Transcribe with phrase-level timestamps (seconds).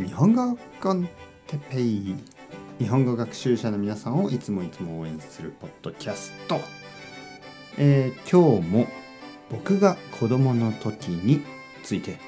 [0.00, 1.06] 日本語コン
[1.46, 2.14] テペイ。
[2.78, 6.58] 日本語学習者の皆さんをいつもいつも応援するポッドキャスト、
[7.76, 8.86] えー今日も
[9.50, 11.42] 僕が子供の時に
[11.82, 12.18] ついて。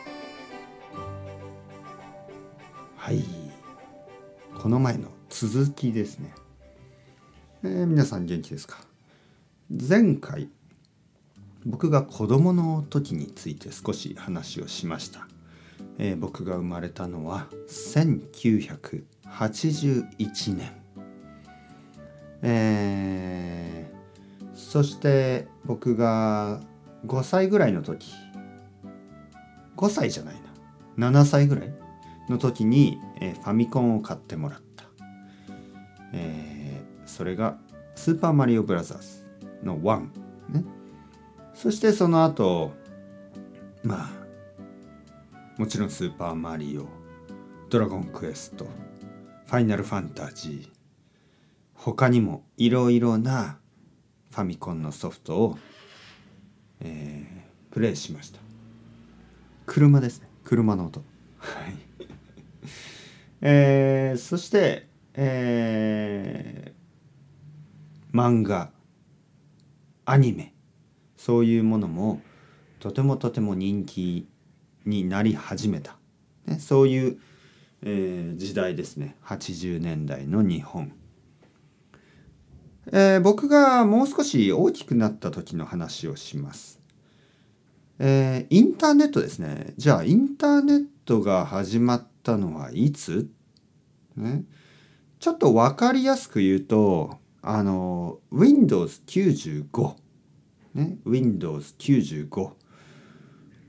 [2.97, 3.24] はい。
[4.61, 6.35] この前の続きですね、
[7.65, 8.81] えー皆さん元気ですか？
[9.71, 10.51] 前回
[11.65, 15.27] 僕が子供の時について少し話をしました、
[15.99, 20.73] えー僕が生まれたのは1981年。
[22.43, 23.93] えー
[24.55, 26.61] そして僕が
[27.07, 28.13] 5歳ぐらいの時
[29.77, 30.35] 5歳じゃない
[30.97, 31.11] な。
[31.11, 31.75] 7歳ぐらい
[32.29, 34.85] の時に、えーファミコンを買ってもらった、
[36.13, 37.59] えーそれが
[37.95, 39.27] 「スーパーマリオブラザーズ」
[39.63, 40.01] の1
[40.51, 40.65] ね。
[41.55, 42.73] そしてその後
[45.59, 46.87] もちろんスーパーマリオ
[47.69, 50.68] ドラゴンクエストファイナルファンタジー
[51.74, 53.59] 他にもいろいろな
[54.30, 55.59] ファミコンのソフトを、
[56.80, 58.38] えープレイしました。
[59.65, 60.29] 車ですね。
[60.45, 61.02] 車の音。
[61.38, 61.74] はい。
[63.40, 68.70] えーそしてえー漫画
[70.05, 70.55] アニメ
[71.16, 72.20] そういうものも
[72.78, 74.28] とてもとても人気
[74.84, 75.97] になり始めた、
[76.47, 77.19] ね、そういう、
[77.83, 79.16] えー時代ですね。
[79.24, 80.92] 80年代の日本、
[82.92, 86.80] えー僕がもう少し大きくなった時の話をします、
[87.98, 89.74] えーインターネットですね。
[89.77, 93.28] じゃあインターネットが始まったのはいつ、
[94.17, 94.44] ね、
[95.19, 99.94] ちょっと分かりやすく言うとあの Windows95
[100.74, 100.98] ね。
[101.05, 102.52] Windows95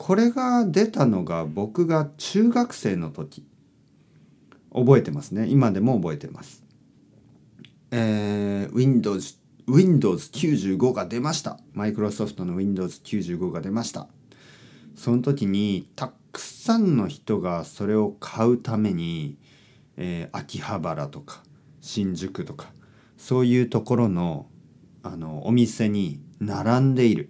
[0.05, 3.47] これが出たのが僕が中学生の時。
[4.73, 5.47] 覚えてますね。
[5.47, 6.61] 今でも覚えてます。
[7.89, 11.57] えー Windows Windows95 が出ました。
[11.71, 14.09] マイクロソフトの Windows95 が出ました。
[14.93, 19.37] その時にたくさんの人がそれを買うために、
[19.95, 21.43] えー秋葉原とか
[21.79, 22.73] 新宿とか
[23.15, 24.47] そういうところの
[25.01, 27.29] あのお店に並んでいる。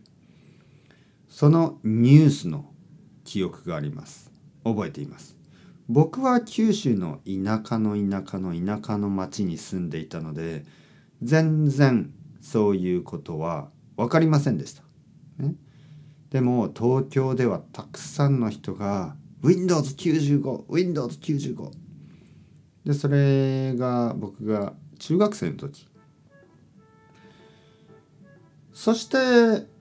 [1.33, 2.71] そのニュースの
[3.23, 4.31] 記憶があります。
[4.63, 5.35] 覚えています。
[5.89, 10.63] 僕は九州の田舎の田舎の田舎の町に住んでいたので
[11.23, 14.83] 全然そういうことは分かりませんでした、
[15.39, 15.55] ね、
[16.29, 21.71] でも東京ではたくさんの人が Windows95 Windows95
[22.85, 25.87] でそれが僕が中学生の時。
[28.71, 29.72] そして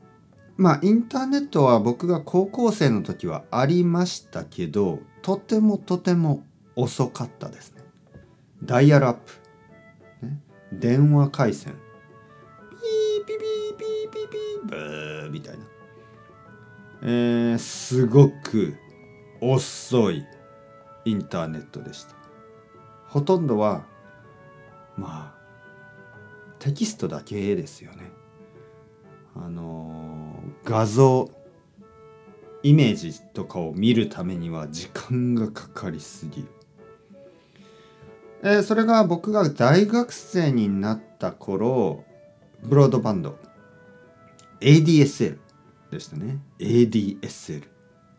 [0.63, 6.45] まあインターネットは僕が高校生の時はありましたけどとてもとても
[6.77, 7.83] 遅かったですね。
[8.63, 9.33] ダイヤルアップ、
[10.25, 10.41] ね、
[10.73, 11.75] 電話回線。
[12.71, 15.65] ピーピピーピーピーピーブーみたいな。
[17.03, 18.77] えー、すごく
[19.41, 20.25] 遅い
[21.05, 22.15] インターネットでした。
[23.09, 23.85] ほとんどは
[24.97, 28.13] まあテキストだけですよね。
[29.35, 30.22] あのー
[30.65, 31.31] 画像
[32.63, 36.49] イメージとかを見るためには時間がかかりすぎる、
[38.45, 42.05] えーそれが僕が大学生になった頃
[42.63, 43.37] ブロードバンド。
[44.61, 45.39] ADSL
[45.91, 46.39] でしたね。
[46.61, 47.65] ADSL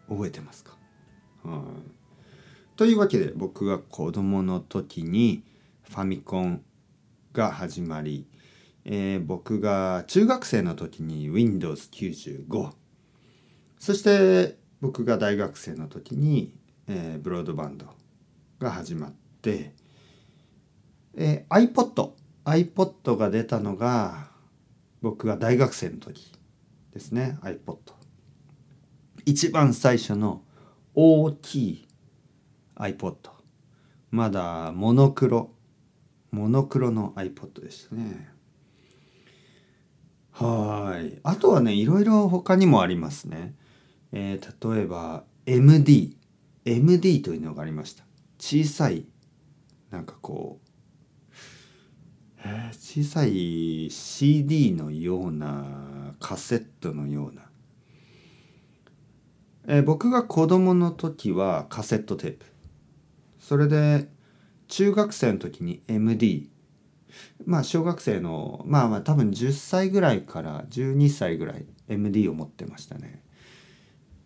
[0.09, 0.77] 覚えてますか？
[1.43, 1.61] はい。
[2.75, 5.43] というわけで僕が子供の時に
[5.89, 6.61] ファミコン
[7.31, 8.25] が始まり、
[8.85, 12.71] えー僕が中学生の時に Windows95
[13.79, 16.55] そして僕が大学生の時に、
[16.87, 17.85] えーブロードバンド
[18.59, 19.73] が始まって、
[21.15, 22.11] えー iPod
[22.45, 24.27] iPod が出たのが
[25.01, 26.31] 僕が大学生の時
[26.91, 27.77] ですね iPod
[29.25, 30.43] 一番最初の
[30.93, 31.87] 大きい
[32.75, 33.15] iPod
[34.11, 35.51] まだモノクロ
[36.31, 38.32] モノクロの iPod でしたね。
[40.33, 41.19] はい。
[41.23, 43.53] あとはねいろいろ他にもありますね、
[44.11, 46.17] えー例えば MD
[46.65, 48.03] MD というのがありました。
[48.39, 49.05] 小さい
[49.91, 50.67] なんかこう、
[52.45, 57.43] えー小さい CD のようなカセットのような。
[59.67, 62.45] えー僕が子供の時はカセットテープ。
[63.39, 64.07] それで
[64.67, 66.49] 中学生の時に MD
[67.45, 73.23] まあ小学生のまあまあ多分10歳ぐらいから12歳ぐらい MD を持ってましたね。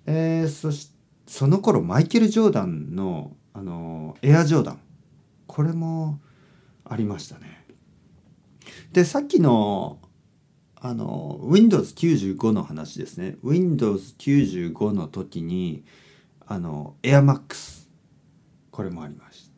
[0.05, 0.91] えーそし
[1.25, 4.79] その頃マイケル・ジョーダンのあのエアジョーダン。
[5.45, 6.19] これも
[6.85, 7.65] ありましたね。
[8.93, 9.99] でさっきの
[10.75, 13.37] あの Windows95 の話ですね。
[13.43, 15.83] Windows95 の時に
[16.45, 17.87] あの AirMax
[18.71, 19.49] これもありまし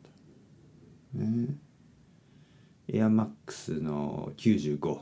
[1.14, 1.18] た。
[1.18, 1.54] ね。
[3.00, 5.00] AirMax の95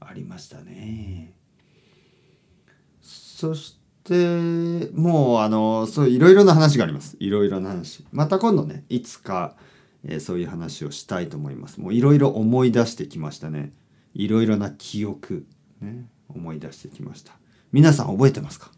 [0.00, 1.34] ありましたね。
[3.00, 7.16] そしてもうあのそういろいろな話があります。
[7.20, 8.04] いろいろな話。
[8.12, 9.56] また今度ねいつか、
[10.04, 11.80] えー、そういう話をしたいと思います。
[11.80, 13.72] もういろいろ思い出してきましたね。
[14.14, 15.46] いろいろな記憶、
[15.80, 17.32] ね、思い出してきました。
[17.72, 18.70] 皆さん覚えてますか？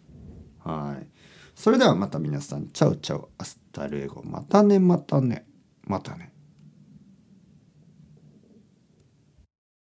[0.65, 1.07] はい。
[1.55, 2.69] それではまた皆さん。
[2.69, 4.23] Chao chao hasta luego。
[4.25, 5.47] またねまたね。
[5.85, 6.33] またね。